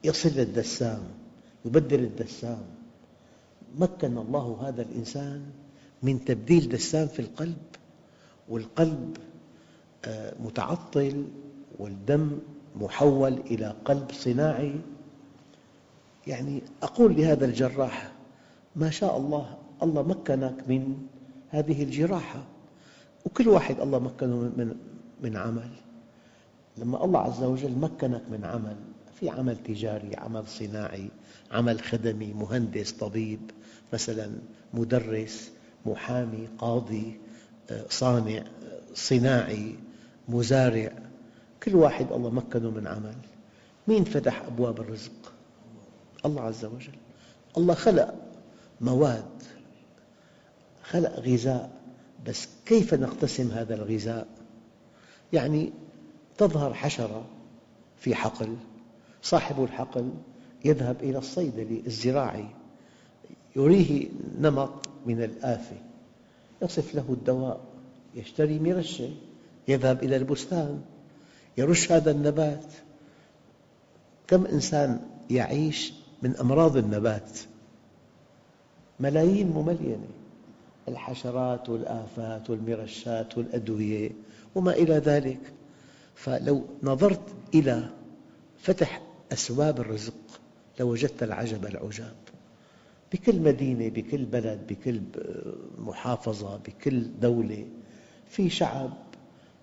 يصل 0.04 0.30
للدسام 0.30 1.04
يبدل 1.66 2.00
الدسام. 2.00 2.79
مكن 3.78 4.18
الله 4.18 4.58
هذا 4.68 4.82
الإنسان 4.82 5.46
من 6.04 6.26
تبديل 6.26 6.70
دسام 6.70 7.08
في 7.08 7.20
القلب 7.20 7.58
والقلب 8.50 9.18
آه، 10.06 10.34
متعطل 10.44 11.28
والدم 11.80 12.40
محول 12.76 13.34
إلى 13.34 13.76
قلب 13.86 14.12
صناعي. 14.12 14.76
يعني 16.28 16.62
أقول 16.84 17.16
لهذا 17.16 17.46
الجراح 17.46 18.12
ما 18.76 18.90
شاء 18.90 19.18
الله 19.18 19.58
الله 19.84 20.02
مكنك 20.04 20.64
من 20.68 20.98
هذه 21.50 21.84
الجراحة. 21.84 22.44
وكل 23.26 23.48
واحد 23.48 23.80
الله 23.80 24.00
مكنه 24.00 24.36
من, 24.36 24.76
من 25.24 25.38
عمل. 25.38 25.70
لما 26.78 27.06
الله 27.06 27.20
عز 27.20 27.44
وجل 27.44 27.80
مكنك 27.80 28.22
من 28.32 28.46
عمل 28.46 28.76
في 29.20 29.30
عمل 29.30 29.58
تجاري 29.64 30.16
عمل 30.16 30.48
صناعي 30.48 31.10
عمل 31.52 31.82
خدمي 31.82 32.34
مهندس 32.34 32.92
طبيب 32.92 33.52
مثلا 33.94 34.32
مدرس 34.74 35.52
محامي 35.86 36.48
قاضي 36.58 37.20
آه، 37.70 37.86
صانع 37.90 38.38
آه، 38.38 38.80
صناعي 38.94 39.76
مزارع. 40.30 40.92
كل 41.64 41.76
واحد 41.76 42.12
الله 42.12 42.30
مكنه 42.30 42.72
من 42.72 42.88
عمل. 42.88 43.16
مين 43.88 44.04
فتح 44.04 44.42
أبواب 44.42 44.80
الرزق؟ 44.80 45.34
الله 46.26 46.42
عز 46.42 46.66
وجل. 46.66 46.96
الله 47.58 47.74
خلق 47.74 48.16
مواد 48.82 49.44
خلق 50.84 51.20
غذاء. 51.20 51.72
بس 52.26 52.48
كيف 52.66 52.94
نقتسم 52.94 53.52
هذا 53.52 53.76
الغذاء؟ 53.76 54.28
يعني 55.34 55.74
تظهر 56.38 56.74
حشرة 56.74 57.26
في 57.98 58.16
حقل. 58.16 58.56
صاحب 59.22 59.64
الحقل 59.64 60.12
يذهب 60.66 61.04
إلى 61.04 61.18
الصيدلي 61.18 61.82
الزراعي 61.88 62.46
يريه 63.56 64.08
نمط 64.40 64.90
من 65.06 65.24
الآفة. 65.24 65.76
يصف 66.62 66.96
له 66.96 67.06
الدواء. 67.10 67.60
يشتري 68.16 68.60
مرشة 68.60 69.10
يذهب 69.68 70.04
إلى 70.04 70.16
البستان. 70.16 70.82
يرش 71.58 71.92
هذا 71.92 72.12
النبات. 72.12 72.66
كم 74.28 74.46
إنسان 74.46 75.02
يعيش 75.30 75.94
من 76.22 76.36
أمراض 76.36 76.78
النبات؟ 76.78 77.40
ملايين 79.00 79.48
مملينة 79.48 80.08
الحشرات 80.88 81.70
والآفات 81.70 82.50
والمرشات 82.50 83.38
والأدوية 83.38 84.12
وما 84.56 84.74
إلى 84.74 84.94
ذلك. 84.94 85.40
فلو 86.16 86.64
نظرت 86.84 87.22
إلى 87.54 87.90
فتح 88.62 89.09
أسباب 89.34 89.80
الرزق 89.80 90.14
لوجدت 90.80 91.24
العجب 91.24 91.66
العجاب. 91.66 92.16
بكل 93.14 93.40
مدينة 93.40 93.90
بكل 93.90 94.26
بلد 94.26 94.60
بكل 94.68 95.02
محافظة 95.78 96.58
بكل 96.58 97.20
دولة 97.20 97.66
في 98.30 98.50
شعب 98.50 98.94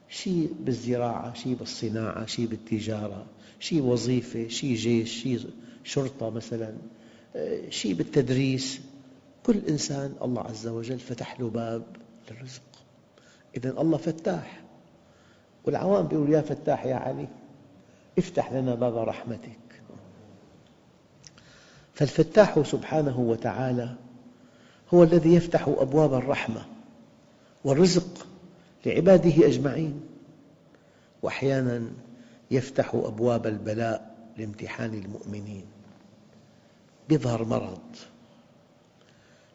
شيء 0.09 0.55
بالزراعة 0.61 1.35
شيء 1.35 1.55
بالصناعة 1.55 2.27
شيء 2.27 2.47
بالتجارة 2.47 3.27
شيء 3.61 3.83
وظيفة 3.83 4.49
شيء 4.49 4.75
جيش 4.75 5.23
شيء 5.23 5.51
شرطة 5.85 6.31
مثلا 6.31 6.77
شيء 7.69 7.95
بالتدريس. 7.95 8.81
كل 9.47 9.59
إنسان 9.69 10.15
الله 10.23 10.43
عز 10.43 10.67
وجل 10.67 10.99
فتح 10.99 11.41
له 11.41 11.51
باب 11.51 11.83
للرزق. 12.31 12.63
إذا 13.57 13.81
الله 13.81 13.97
فتاح. 13.97 14.63
والعوام 15.65 16.09
يقولوا 16.13 16.37
يا 16.37 16.41
فتاح 16.41 16.87
يا 16.87 16.95
علي 16.95 17.29
افتح 18.19 18.53
لنا 18.53 18.75
باب 18.75 18.97
رحمتك. 18.97 19.59
فالفتاح 21.95 22.63
سبحانه 22.63 23.21
وتعالى 23.21 23.97
هو 24.95 25.03
الذي 25.03 25.35
يفتح 25.35 25.69
أبواب 25.69 26.15
الرحمة 26.15 26.67
والرزق 27.65 28.27
لعباده 28.87 29.47
أجمعين. 29.47 30.01
وأحياناً 31.23 31.91
يفتح 32.51 32.95
أبواب 32.95 33.47
البلاء 33.47 34.17
لامتحان 34.37 34.95
المؤمنين. 34.95 35.67
يظهر 37.11 37.45
مرض 37.45 37.97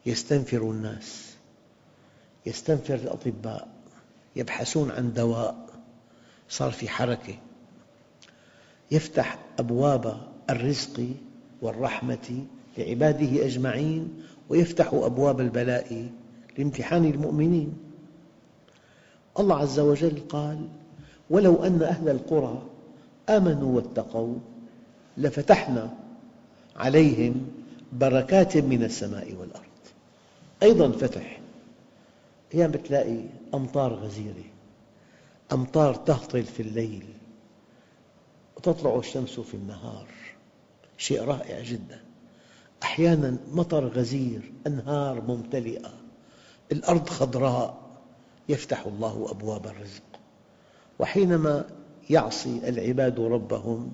يستنفر 0.06 0.62
الناس 0.70 1.32
يستنفر 2.46 2.94
الأطباء 2.94 3.68
يبحثون 4.36 4.90
عن 4.90 5.12
دواء 5.12 5.66
صار 6.48 6.70
في 6.70 6.88
حركة. 6.88 7.38
يفتح 8.92 9.38
أبواب 9.58 10.16
الرزق 10.50 11.06
والرحمة 11.62 12.44
لعباده 12.78 13.46
أجمعين 13.46 14.22
ويفتح 14.48 14.90
أبواب 14.94 15.40
البلاء 15.40 16.10
لامتحان 16.58 17.04
المؤمنين. 17.04 17.72
الله 19.38 19.56
عز 19.56 19.80
وجل 19.80 20.22
قال 20.28 20.68
ولو 21.30 21.64
أن 21.64 21.82
أهل 21.82 22.08
القرى 22.08 22.62
آمنوا 23.28 23.76
واتقوا 23.76 24.34
لفتحنا 25.16 25.94
عليهم 26.76 27.34
بركات 27.92 28.56
من 28.56 28.82
السماء 28.82 29.34
والأرض. 29.40 29.62
أيضا 30.62 30.90
فتح. 30.90 31.40
أيام 32.54 32.70
تلاقي 32.70 33.20
أمطار 33.54 33.94
غزيرة 33.94 34.44
أمطار 35.52 35.94
تهطل 35.94 36.42
في 36.42 36.62
الليل. 36.62 37.04
وتطلع 38.66 38.98
الشمس 38.98 39.40
في 39.40 39.54
النهار. 39.54 40.06
شيء 40.98 41.24
رائع 41.24 41.62
جدا. 41.62 42.00
أحيانا 42.82 43.36
مطر 43.52 43.86
غزير 43.86 44.52
أنهار 44.66 45.20
ممتلئة. 45.20 45.90
الأرض 46.72 47.08
خضراء. 47.08 47.78
يفتح 48.48 48.86
الله 48.86 49.26
أبواب 49.30 49.66
الرزق. 49.66 50.02
وحينما 50.98 51.64
يعصي 52.10 52.68
العباد 52.68 53.20
ربهم 53.20 53.92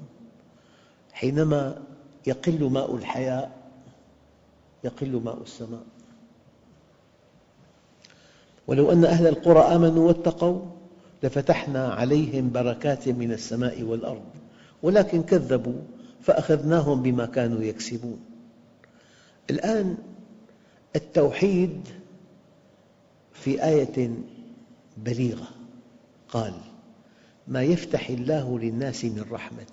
حينما 1.13 1.83
يقل 2.27 2.71
ماء 2.71 2.95
الحياة 2.95 3.51
يقل 4.85 5.21
ماء 5.25 5.43
السماء. 5.43 5.85
ولو 8.67 8.93
أن 8.93 9.05
أهل 9.05 9.27
القرى 9.27 9.61
آمنوا 9.61 10.09
واتقوا 10.09 10.61
لفتحنا 11.23 11.89
عليهم 11.89 12.53
بركات 12.53 13.09
من 13.09 13.33
السماء 13.33 13.83
والأرض. 13.83 14.25
ولكن 14.83 15.23
كذبوا 15.23 15.81
فأخذناهم 16.21 17.03
بما 17.03 17.27
كانوا 17.27 17.63
يكسبون. 17.63 18.21
الآن 19.51 19.97
التوحيد 20.97 21.89
في 23.33 23.65
آية 23.65 24.11
بليغة. 24.97 25.49
قال 26.29 26.55
ما 27.49 27.63
يفتح 27.63 28.09
الله 28.09 28.59
للناس 28.59 29.05
من 29.05 29.25
رحمة. 29.31 29.67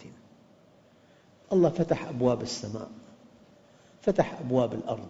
الله 1.54 1.70
فتح 1.70 2.08
أبواب 2.08 2.42
السماء 2.42 2.90
فتح 4.02 4.40
أبواب 4.40 4.74
الأرض 4.74 5.10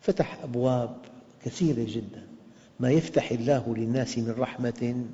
فتح 0.00 0.42
أبواب 0.42 0.96
كثيرة 1.44 1.86
جدا. 1.88 2.26
ما 2.80 2.90
يفتح 2.90 3.30
الله 3.30 3.74
للناس 3.76 4.18
من 4.18 4.34
رحمة 4.38 5.04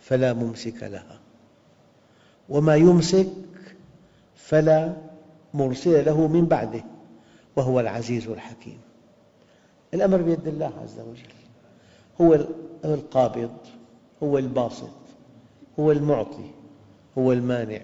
فلا 0.00 0.32
ممسك 0.32 0.82
لها. 0.82 1.20
وما 2.48 2.76
يمسك 2.76 3.26
فلا 4.36 4.92
مرسل 5.54 6.04
له 6.04 6.28
من 6.28 6.46
بعده 6.46 6.84
وهو 7.56 7.80
العزيز 7.80 8.28
الحكيم. 8.28 8.78
الأمر 9.94 10.22
بيد 10.22 10.46
الله 10.46 10.72
عز 10.82 11.00
وجل. 11.00 11.32
هو 12.20 12.46
القابض 12.84 13.50
هو 14.22 14.38
الباسط 14.38 14.90
هو 15.80 15.92
المعطي 15.92 16.50
هو 17.18 17.32
المانع 17.32 17.80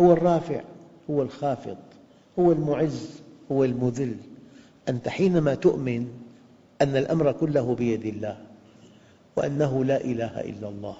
هو 0.00 0.12
الرافع 0.12 0.60
هو 1.10 1.22
الخافض 1.22 1.76
هو 2.38 2.52
المعز 2.52 3.20
هو 3.52 3.64
المذل. 3.64 4.16
أنت 4.88 5.08
حينما 5.08 5.54
تؤمن 5.54 6.08
أن 6.82 6.96
الأمر 6.96 7.32
كله 7.32 7.74
بيد 7.74 8.06
الله 8.06 8.38
وأنه 9.36 9.84
لا 9.84 10.04
إله 10.04 10.40
إلا 10.40 10.68
الله 10.68 10.96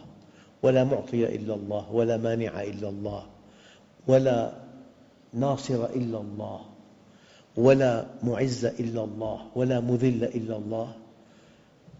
ولا 0.63 0.85
معطي 0.85 1.37
إلا 1.37 1.55
الله 1.55 1.93
ولا 1.93 2.17
مانع 2.17 2.63
إلا 2.63 2.89
الله 2.89 3.27
ولا 4.07 4.53
ناصر 5.35 5.85
إلا 5.85 6.19
الله 6.21 6.61
ولا 7.57 8.07
معز 8.23 8.65
إلا 8.65 9.05
الله 9.05 9.47
ولا 9.55 9.81
مذل 9.81 10.25
إلا 10.25 10.57
الله. 10.57 10.93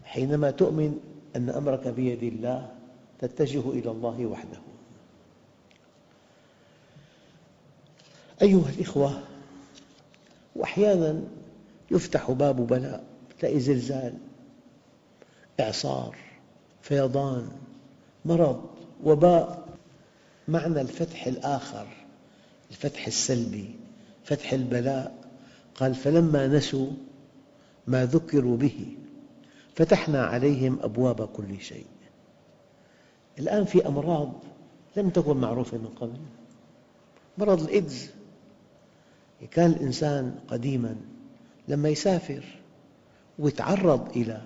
حينما 0.03 0.51
تؤمن 0.51 0.99
أن 1.35 1.49
أمرك 1.49 1.87
بيد 1.87 2.23
الله 2.23 2.71
تتجه 3.19 3.69
إلى 3.69 3.91
الله 3.91 4.25
وحده. 4.25 4.59
أيها 8.41 8.69
الأخوة 8.69 9.23
وأحياناً 10.55 11.21
يفتح 11.91 12.31
باب 12.31 12.67
بلاء 12.67 13.03
تلاقي 13.39 13.59
زلزال 13.59 14.13
إعصار 15.59 16.15
فيضان 16.81 17.49
مرض 18.27 18.69
وباء 19.03 19.67
معنى 20.47 20.81
الفتح 20.81 21.27
الآخر 21.27 21.87
الفتح 22.71 23.07
السلبي 23.07 23.75
فتح 24.23 24.53
البلاء. 24.53 25.27
قال 25.75 25.95
فلما 25.95 26.47
نسوا 26.47 26.91
ما 27.87 28.05
ذكروا 28.05 28.57
به 28.57 28.95
فتحنا 29.75 30.25
عليهم 30.25 30.79
أبواب 30.81 31.27
كل 31.27 31.61
شيء. 31.61 31.85
الآن 33.39 33.65
في 33.65 33.87
أمراض 33.87 34.33
لم 34.95 35.09
تكن 35.09 35.37
معروفة 35.37 35.77
من 35.77 35.87
قبل. 35.87 36.17
مرض 37.37 37.63
الإيدز. 37.63 38.09
كان 39.51 39.69
الإنسان 39.69 40.39
قديماً 40.47 40.95
لما 41.67 41.89
يسافر 41.89 42.43
ويتعرض 43.39 44.17
إلى 44.17 44.41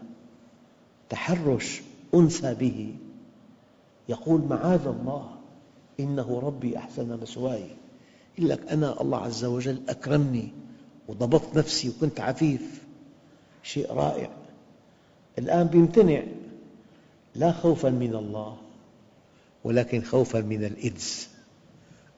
تحرش 1.09 1.81
أنثى 2.13 2.53
به 2.53 2.95
يقول 4.09 4.41
معاذ 4.41 4.87
الله 4.87 5.29
إنه 5.99 6.39
ربي 6.39 6.77
أحسن 6.77 7.19
مثواي 7.21 7.69
يقول 8.37 8.49
لك 8.49 8.71
أنا 8.71 9.01
الله 9.01 9.17
عز 9.17 9.45
وجل 9.45 9.81
أكرمني 9.89 10.51
وضبطت 11.07 11.57
نفسي 11.57 11.89
وكنت 11.89 12.19
عفيف. 12.19 12.81
شيء 13.63 13.93
رائع. 13.93 14.29
الآن 15.39 15.69
يمتنع 15.73 16.23
لا 17.35 17.51
خوفاً 17.51 17.89
من 17.89 18.15
الله 18.15 18.57
ولكن 19.63 20.01
خوفاً 20.01 20.41
من 20.41 20.63
الإيدز 20.63 21.27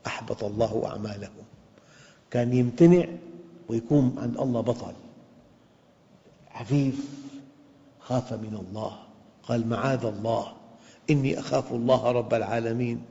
أحبط 0.08 0.44
الله 0.44 0.82
أعمالهم 0.86 1.44
كان 2.32 2.54
يمتنع 2.54 3.06
ويكون 3.68 4.16
عند 4.18 4.38
الله 4.38 4.62
بطل. 4.62 4.94
عفيف 6.52 7.10
خاف 8.00 8.34
من 8.34 8.66
الله. 8.68 9.00
قال 9.44 9.68
معاذ 9.68 10.06
الله. 10.06 10.54
إني 11.10 11.40
أخاف 11.40 11.72
الله 11.72 12.12
رب 12.12 12.34
العالمين. 12.34 13.02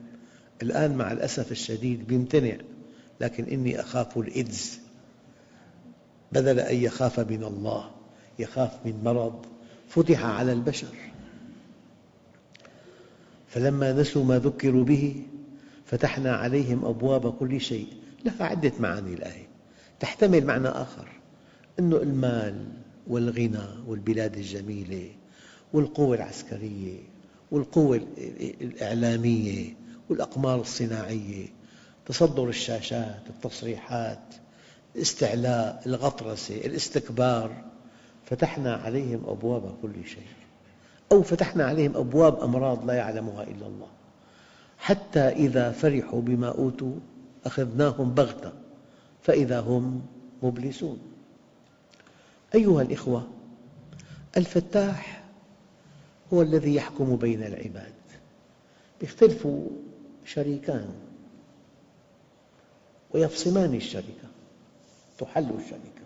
الآن 0.61 0.95
مع 0.95 1.11
الأسف 1.11 1.51
الشديد 1.51 2.11
يمتنع 2.11 2.55
لكن 3.21 3.43
إني 3.43 3.79
أخاف 3.79 4.17
الإيدز 4.17 4.79
بدل 6.31 6.59
أن 6.59 6.75
يخاف 6.75 7.19
من 7.19 7.43
الله 7.43 7.91
يخاف 8.39 8.71
من 8.85 9.01
مرض 9.03 9.45
فتح 9.89 10.25
على 10.25 10.51
البشر. 10.51 10.95
فلما 13.47 13.93
نسوا 13.93 14.23
ما 14.23 14.39
ذكروا 14.39 14.83
به 14.83 15.21
فتحنا 15.85 16.35
عليهم 16.35 16.85
أبواب 16.85 17.33
كل 17.33 17.61
شيء. 17.61 17.87
لها 18.25 18.43
عدة 18.43 18.71
معاني 18.79 19.13
الآية 19.13 19.47
تحتمل 19.99 20.45
معنى 20.45 20.67
آخر 20.67 21.07
أن 21.79 21.93
المال 21.93 22.65
والغنى 23.07 23.67
والبلاد 23.87 24.37
الجميلة 24.37 25.09
والقوة 25.73 26.15
العسكرية 26.15 26.99
والقوة 27.53 28.01
الإعلامية 28.61 29.73
والأقمار 30.09 30.61
الصناعية 30.61 31.47
تصدر 32.05 32.49
الشاشات 32.49 33.21
التصريحات 33.29 34.19
الاستعلاء 34.95 35.81
الغطرسة 35.85 36.55
الاستكبار 36.55 37.63
فتحنا 38.25 38.73
عليهم 38.75 39.23
أبواب 39.27 39.75
كل 39.81 40.05
شيء. 40.05 40.27
أو 41.11 41.21
فتحنا 41.21 41.65
عليهم 41.65 41.97
أبواب 41.97 42.39
أمراض 42.39 42.85
لا 42.85 42.93
يعلمها 42.93 43.43
إلا 43.43 43.67
الله. 43.67 43.87
حتى 44.77 45.19
إذا 45.19 45.71
فرحوا 45.71 46.21
بما 46.21 46.47
أوتوا 46.49 46.95
أخذناهم 47.45 48.13
بغتة 48.13 48.51
فإذا 49.21 49.59
هم 49.59 50.05
مبلسون. 50.43 50.99
أيها 52.55 52.81
الأخوة 52.81 53.27
الفتاح 54.37 55.22
هو 56.33 56.41
الذي 56.41 56.75
يحكم 56.75 57.15
بين 57.15 57.43
العباد. 57.43 57.93
يختلف 59.01 59.47
شريكان. 60.25 60.89
ويفصمان 63.11 63.73
الشركة 63.73 64.27
تحل 65.17 65.49
الشركة 65.59 66.03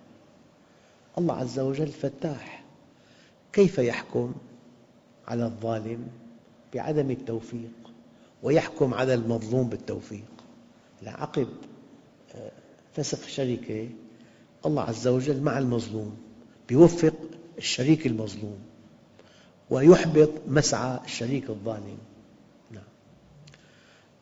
الله 1.17 1.35
عز 1.35 1.59
وجل 1.59 1.87
فتاح. 1.87 2.63
كيف 3.53 3.77
يحكم 3.77 4.35
على 5.27 5.45
الظالم 5.45 6.07
بعدم 6.73 7.11
التوفيق؟ 7.11 7.91
ويحكم 8.43 8.93
على 8.93 9.13
المظلوم 9.13 9.69
بالتوفيق. 9.69 10.43
عقب 11.05 11.47
آه، 12.35 12.51
فسخ 12.93 13.27
شركة 13.27 13.89
الله 14.65 14.81
عز 14.81 15.07
وجل 15.07 15.41
مع 15.41 15.57
المظلوم. 15.57 16.17
يوفق 16.71 17.15
الشريك 17.57 18.07
المظلوم. 18.07 18.59
ويحبط 19.69 20.29
مسعى 20.47 20.99
الشريك 21.05 21.49
الظالم. 21.49 21.97
نعم. 22.71 22.83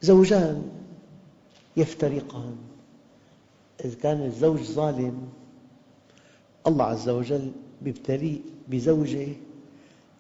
زوجان 0.01 0.71
يفترقان. 1.77 2.57
إذا 3.85 3.95
كان 3.95 4.25
الزوج 4.25 4.59
ظالم 4.59 5.29
الله 6.67 6.85
عز 6.85 7.09
وجل 7.09 7.51
يبتليه 7.85 8.39
بزوجة 8.67 9.27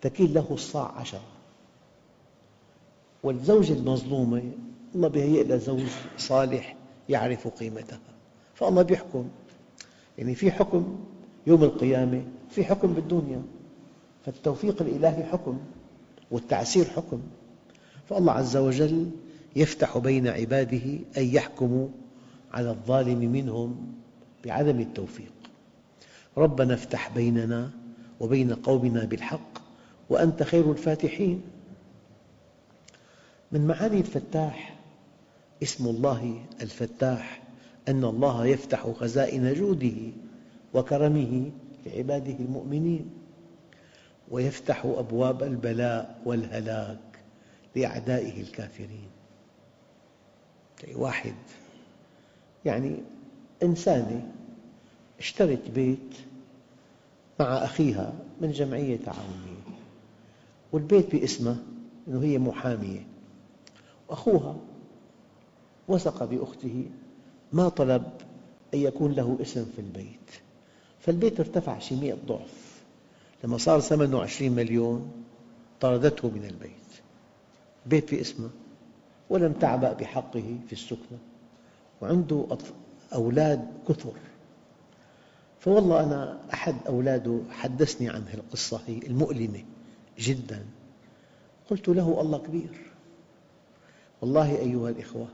تكيل 0.01 0.33
له 0.33 0.47
الصاع 0.51 0.91
عشرة. 0.91 1.21
والزوجة 3.23 3.73
المظلومة 3.73 4.51
الله 4.95 5.07
بيهيئ 5.07 5.43
لها 5.43 5.57
زوج 5.57 5.83
صالح 6.17 6.75
يعرف 7.09 7.47
قيمتها. 7.47 7.99
فالله 8.55 8.87
يحكم 8.89 9.29
يعني 10.17 10.35
في 10.35 10.51
حكم 10.51 10.99
يوم 11.47 11.63
القيامة 11.63 12.23
في 12.49 12.63
حكم 12.63 12.93
بالدنيا. 12.93 13.41
فالتوفيق 14.25 14.81
الإلهي 14.81 15.23
حكم 15.23 15.59
والتعسير 16.31 16.85
حكم 16.85 17.21
فالله 18.09 18.31
عز 18.31 18.57
وجل 18.57 19.11
يفتح 19.55 19.97
بين 19.97 20.27
عباده 20.27 20.99
أن 21.17 21.23
يحكموا 21.23 21.87
على 22.53 22.69
الظالم 22.69 23.31
منهم 23.31 23.93
بعدم 24.45 24.79
التوفيق. 24.79 25.31
ربنا 26.37 26.73
افتح 26.73 27.15
بيننا 27.15 27.71
وبين 28.19 28.53
قومنا 28.53 29.05
بالحق 29.05 29.59
وأنت 30.09 30.43
خير 30.43 30.71
الفاتحين. 30.71 31.41
من 33.51 33.67
معاني 33.67 33.99
الفتاح 33.99 34.79
اسم 35.63 35.87
الله 35.87 36.43
الفتاح 36.61 37.43
أن 37.87 38.03
الله 38.03 38.45
يفتح 38.45 38.91
خزائن 38.91 39.53
جوده 39.53 40.11
وكرمه 40.73 41.51
لعباده 41.85 42.35
المؤمنين. 42.39 43.09
ويفتح 44.31 44.85
أبواب 44.85 45.43
البلاء 45.43 46.21
والهلاك 46.25 47.19
لأعدائه 47.75 48.41
الكافرين. 48.41 49.09
واحد. 50.95 51.35
يعني 52.65 52.97
إنسانة 53.63 54.31
اشترت 55.19 55.69
بيت 55.69 56.15
مع 57.39 57.45
أخيها 57.45 58.13
من 58.41 58.51
جمعية 58.51 58.97
تعاونية 58.97 59.79
والبيت 60.71 61.15
باسمها 61.15 61.57
أنه 62.07 62.23
هي 62.23 62.37
محامية. 62.37 63.07
وأخوها 64.09 64.55
وثق 65.87 66.23
بأخته 66.23 66.85
ما 67.53 67.69
طلب 67.69 68.03
أن 68.73 68.79
يكون 68.79 69.11
له 69.11 69.37
اسم 69.41 69.65
في 69.75 69.81
البيت. 69.81 70.31
فالبيت 70.99 71.39
ارتفع 71.39 71.79
شي 71.79 71.95
مئة 71.95 72.17
ضعف. 72.27 72.74
لما 73.45 73.57
صار 73.57 73.79
ثمنه 73.79 74.21
عشرين 74.21 74.51
مليون 74.51 75.11
طردته 75.81 76.29
من 76.29 76.45
البيت. 76.45 77.01
بيت 77.85 78.09
في 78.09 78.21
اسمه 78.21 78.49
ولم 79.29 79.53
تعبأ 79.53 79.93
بحقه 79.93 80.57
في 80.67 80.73
السكنة 80.73 81.17
وعنده 82.01 82.45
أولاد 83.13 83.67
كثر. 83.89 84.13
فوالله 85.59 86.03
أنا 86.03 86.39
أحد 86.53 86.75
أولاده 86.87 87.39
حدثني 87.49 88.09
عن 88.09 88.23
القصة 88.33 88.81
المؤلمة 89.07 89.63
جدا. 90.19 90.65
قلت 91.69 91.87
له 91.87 92.21
الله 92.21 92.37
كبير. 92.37 92.91
والله 94.21 94.57
أيها 94.57 94.89
الأخوة 94.89 95.27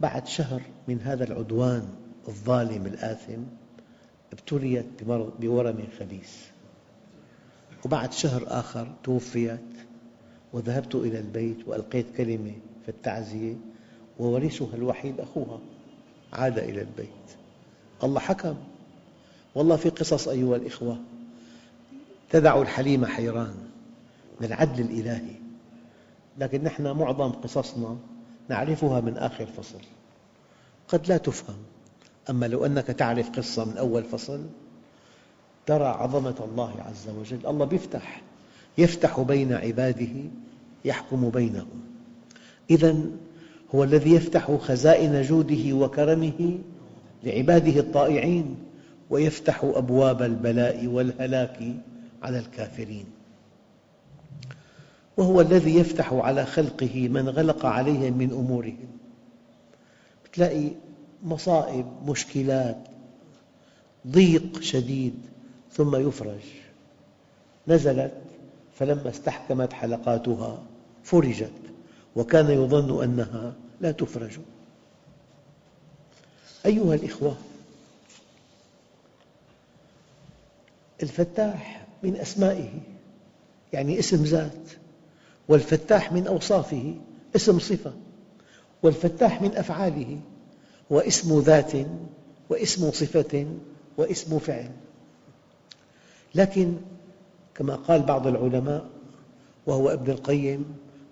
بعد 0.00 0.26
شهر 0.26 0.62
من 0.88 1.00
هذا 1.00 1.24
العدوان 1.24 1.88
الظالم 2.28 2.86
الآثم 2.86 3.42
ابتليت 4.32 5.04
بورم 5.40 5.88
خبيث. 5.98 6.32
وبعد 7.88 8.12
شهر 8.12 8.44
آخر 8.46 8.88
توفيت 9.04 9.60
وذهبت 10.52 10.94
إلى 10.94 11.18
البيت 11.18 11.68
وألقيت 11.68 12.06
كلمة 12.16 12.52
في 12.82 12.88
التعزية 12.88 13.54
وورثها 14.18 14.74
الوحيد 14.74 15.20
أخوها 15.20 15.58
عاد 16.32 16.58
إلى 16.58 16.80
البيت. 16.80 17.08
الله 18.04 18.20
حكم. 18.20 18.56
والله 19.54 19.76
في 19.76 19.88
قصص 19.88 20.28
أيها 20.28 20.56
الأخوة 20.56 20.98
تدع 22.30 22.62
الحليم 22.62 23.06
حيران 23.06 23.54
من 24.40 24.46
العدل 24.46 24.84
الإلهي 24.84 25.34
لكن 26.38 26.64
نحن 26.64 26.90
معظم 26.90 27.30
قصصنا 27.30 27.96
نعرفها 28.48 29.00
من 29.00 29.16
آخر 29.16 29.46
فصل. 29.46 29.80
قد 30.88 31.08
لا 31.08 31.16
تفهم 31.16 31.58
أما 32.30 32.46
لو 32.46 32.66
أنك 32.66 32.86
تعرف 32.86 33.30
قصة 33.30 33.64
من 33.64 33.76
أول 33.76 34.04
فصل 34.04 34.46
ترى 35.68 35.84
عظمة 35.84 36.34
الله 36.52 36.74
عز 36.80 37.08
وجل. 37.20 37.46
الله 37.46 37.68
يفتح 37.72 38.22
يفتح 38.78 39.20
بين 39.20 39.52
عباده 39.52 40.14
يحكم 40.84 41.30
بينهم. 41.30 41.80
إذا 42.70 42.96
هو 43.74 43.84
الذي 43.84 44.14
يفتح 44.14 44.52
خزائن 44.52 45.22
جوده 45.22 45.72
وكرمه 45.72 46.58
لعباده 47.24 47.80
الطائعين 47.80 48.56
ويفتح 49.10 49.64
أبواب 49.64 50.22
البلاء 50.22 50.86
والهلاك 50.86 51.58
على 52.22 52.38
الكافرين. 52.38 53.04
وهو 55.16 55.40
الذي 55.40 55.76
يفتح 55.76 56.12
على 56.12 56.46
خلقه 56.46 57.08
من 57.08 57.28
غلق 57.28 57.66
عليهم 57.66 58.18
من 58.18 58.30
أمورهم. 58.30 58.88
تلاقي 60.32 60.68
مصائب 61.22 61.86
مشكلات 62.06 62.78
ضيق 64.06 64.60
شديد. 64.60 65.14
ثم 65.72 66.08
يفرج. 66.08 66.40
نزلت 67.68 68.22
فلما 68.78 69.10
استحكمت 69.10 69.72
حلقاتها 69.72 70.62
فرجت 71.04 71.52
وكان 72.16 72.50
يظن 72.50 73.02
أنها 73.02 73.54
لا 73.80 73.90
تفرج. 73.90 74.38
أيها 76.66 76.94
الإخوة 76.94 77.36
الفتاح 81.02 81.86
من 82.02 82.16
أسمائه 82.16 82.70
يعني 83.72 83.98
اسم 83.98 84.24
ذات 84.24 84.68
والفتاح 85.48 86.12
من 86.12 86.26
أوصافه 86.26 86.94
اسم 87.36 87.58
صفة 87.58 87.92
والفتاح 88.82 89.42
من 89.42 89.56
أفعاله 89.56 90.20
هو 90.92 91.00
اسم 91.00 91.40
ذات 91.40 91.72
واسم 92.50 92.90
صفة 92.90 93.46
واسم 93.96 94.38
فعل. 94.38 94.70
لكن 96.34 96.74
كما 97.54 97.74
قال 97.74 98.02
بعض 98.02 98.26
العلماء 98.26 98.86
وهو 99.66 99.88
ابن 99.90 100.10
القيم 100.10 100.64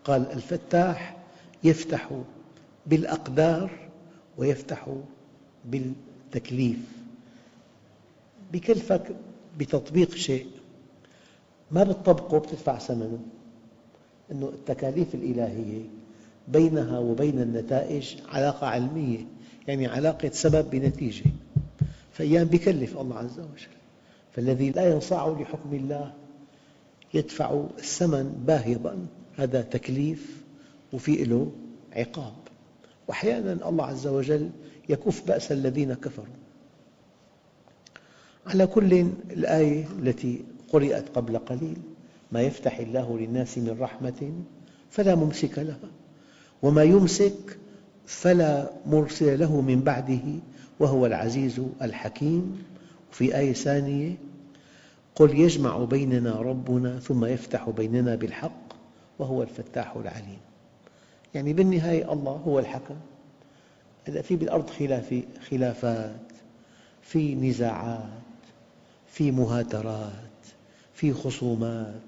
قال 0.04 0.32
الفتاح 0.32 1.16
يفتح 1.64 2.10
بالأقدار 2.86 3.70
ويفتح 4.38 4.86
بالتكليف 5.64 6.78
بكلفك 8.52 9.02
بتطبيق 9.58 10.14
شيء 10.14 10.46
ما 11.70 11.82
بتطبقه 11.84 12.38
بتدفع 12.38 12.78
ثمنه 12.78 13.18
أن 14.32 14.42
التكاليف 14.42 15.14
الإلهية 15.14 15.82
بينها 16.48 16.98
وبين 16.98 17.40
النتائج 17.42 18.16
علاقة 18.32 18.66
علمية 18.66 19.18
يعني 19.68 19.86
علاقة 19.86 20.30
سبب 20.32 20.70
بنتيجة 20.70 21.24
فأيام 22.12 22.48
يكلف 22.52 22.98
الله 22.98 23.16
عز 23.18 23.38
وجل. 23.38 23.75
فالذي 24.36 24.70
لا 24.70 24.90
ينصاع 24.90 25.28
لحكم 25.28 25.74
الله 25.74 26.12
يدفع 27.14 27.64
الثمن 27.78 28.44
باهظا. 28.46 29.06
هذا 29.36 29.62
تكليف 29.62 30.42
وفي 30.92 31.24
له 31.24 31.52
عقاب. 31.92 32.32
وأحيانا 33.08 33.68
الله 33.68 33.86
عز 33.86 34.06
وجل 34.06 34.50
يكف 34.88 35.26
بأس 35.26 35.52
الذين 35.52 35.94
كفروا. 35.94 36.26
على 38.46 38.66
كل 38.66 38.94
الآية 39.30 39.84
التي 39.98 40.44
قرأت 40.72 41.08
قبل 41.08 41.38
قليل 41.38 41.76
ما 42.32 42.42
يفتح 42.42 42.78
الله 42.78 43.18
للناس 43.18 43.58
من 43.58 43.76
رحمة 43.80 44.32
فلا 44.90 45.14
ممسك 45.14 45.58
لها 45.58 45.90
وما 46.62 46.82
يمسك 46.82 47.58
فلا 48.06 48.70
مرسل 48.86 49.38
له 49.38 49.60
من 49.60 49.80
بعده 49.80 50.22
وهو 50.80 51.06
العزيز 51.06 51.60
الحكيم. 51.82 52.62
في 53.10 53.38
آية 53.38 53.52
ثانية 53.52 54.16
قل 55.14 55.38
يجمع 55.38 55.84
بيننا 55.84 56.32
ربنا 56.40 56.98
ثم 56.98 57.24
يفتح 57.24 57.70
بيننا 57.70 58.14
بالحق 58.14 58.66
وهو 59.18 59.42
الفتاح 59.42 59.96
العليم. 59.96 60.38
يعني 61.34 61.52
بالنهاية 61.52 62.12
الله 62.12 62.32
هو 62.32 62.58
الحكم. 62.58 62.96
هذا 64.04 64.22
في 64.22 64.36
بالأرض 64.36 64.70
خلافات 65.50 66.32
في 67.02 67.34
نزاعات 67.34 68.08
في 69.06 69.30
مهاترات 69.30 70.12
في 70.94 71.12
خصومات. 71.12 72.00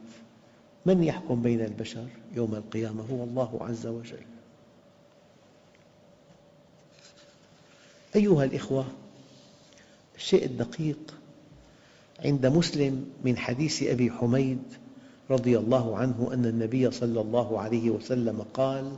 من 0.86 1.04
يحكم 1.04 1.42
بين 1.42 1.60
البشر 1.60 2.06
يوم 2.36 2.54
القيامة؟ 2.54 3.04
هو 3.12 3.24
الله 3.24 3.58
عز 3.60 3.86
وجل. 3.86 4.22
أيها 8.16 8.44
الإخوة 8.44 8.84
الشيء 10.18 10.44
الدقيق 10.44 11.14
عند 12.24 12.46
مسلم 12.46 13.10
من 13.24 13.38
حديث 13.38 13.82
أبي 13.82 14.10
حميد 14.10 14.62
رضي 15.30 15.58
الله 15.58 15.96
عنه 15.96 16.30
أن 16.32 16.46
النبي 16.46 16.90
صلى 16.90 17.20
الله 17.20 17.60
عليه 17.60 17.90
وسلم 17.90 18.44
قال 18.54 18.92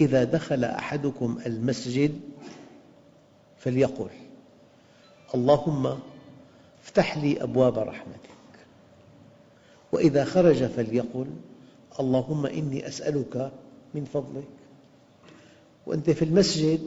إذا 0.00 0.24
دخل 0.24 0.64
أحدكم 0.64 1.38
المسجد 1.46 2.20
فليقل 3.58 4.10
اللهم 5.34 5.98
افتح 6.84 7.18
لي 7.18 7.42
أبواب 7.42 7.78
رحمتك 7.78 8.32
وإذا 9.92 10.24
خرج 10.24 10.64
فليقل 10.64 11.26
اللهم 12.00 12.46
إني 12.46 12.88
أسألك 12.88 13.52
من 13.94 14.04
فضلك 14.04 14.48
وأنت 15.86 16.10
في 16.10 16.24
المسجد 16.24 16.80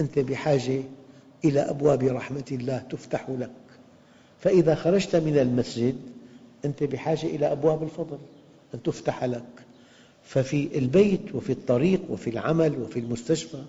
أنت 0.00 0.18
بحاجة 0.18 0.82
إلى 1.44 1.60
أبواب 1.60 2.02
رحمة 2.02 2.44
الله 2.52 2.78
تفتح 2.78 3.30
لك. 3.30 3.50
فإذا 4.40 4.74
خرجت 4.74 5.16
من 5.16 5.38
المسجد 5.38 5.96
أنت 6.64 6.82
بحاجة 6.82 7.26
إلى 7.26 7.52
أبواب 7.52 7.82
الفضل 7.82 8.18
أن 8.74 8.82
تفتح 8.82 9.24
لك. 9.24 9.44
ففي 10.24 10.78
البيت 10.78 11.34
وفي 11.34 11.52
الطريق 11.52 12.00
وفي 12.10 12.30
العمل 12.30 12.80
وفي 12.80 12.98
المستشفى 12.98 13.62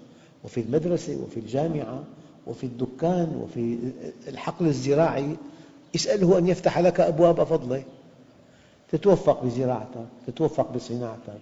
وفي 0.44 0.62
المدرسة 0.62 1.18
وفي 1.18 1.40
الجامعة 1.40 2.04
وفي 2.48 2.64
الدكان 2.64 3.42
وفي 3.44 3.78
الحقل 4.28 4.68
الزراعي 4.68 5.36
اسأله 5.96 6.38
أن 6.38 6.48
يفتح 6.48 6.80
لك 6.80 7.00
أبواب 7.00 7.44
فضله. 7.44 7.84
تتوفق 8.92 9.44
بزراعتك 9.44 10.08
تتوفق 10.28 10.72
بصناعتك 10.72 11.40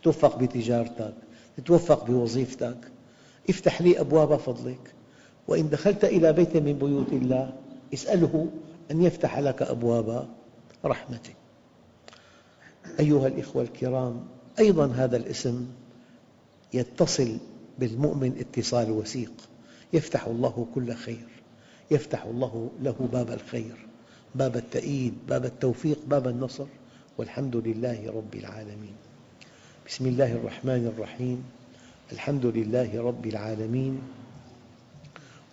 تتوفق 0.00 0.38
بتجارتك 0.38 1.14
تتوفق 1.56 2.06
بوظيفتك. 2.06 2.76
افتح 3.50 3.82
لي 3.82 4.00
أبواب 4.00 4.36
فضلك. 4.36 4.78
وإن 5.48 5.68
دخلت 5.68 6.04
إلى 6.04 6.32
بيت 6.32 6.56
من 6.56 6.72
بيوت 6.72 7.12
الله 7.12 7.52
اسأله 7.94 8.48
أن 8.90 9.02
يفتح 9.02 9.38
لك 9.38 9.62
أبواب 9.62 10.28
رحمته 10.84 11.32
أيها 13.00 13.26
الأخوة 13.26 13.62
الكرام 13.62 14.20
أيضا 14.58 14.86
هذا 14.86 15.16
الاسم 15.16 15.66
يتصل 16.74 17.36
بالمؤمن 17.78 18.32
اتصال 18.40 18.90
وثيق. 18.90 19.32
يفتح 19.92 20.26
الله 20.26 20.66
كل 20.74 20.94
خير. 20.94 21.26
يفتح 21.90 22.24
الله 22.24 22.70
له 22.82 23.08
باب 23.12 23.30
الخير 23.30 23.86
باب 24.34 24.56
التأييد 24.56 25.14
باب 25.28 25.44
التوفيق 25.44 25.98
باب 26.06 26.28
النصر. 26.28 26.66
والحمد 27.18 27.56
لله 27.56 28.12
رب 28.16 28.34
العالمين. 28.34 28.94
بسم 29.88 30.06
الله 30.06 30.32
الرحمن 30.32 30.92
الرحيم. 30.96 31.44
الحمد 32.12 32.46
لله 32.46 33.02
رب 33.02 33.26
العالمين. 33.26 34.02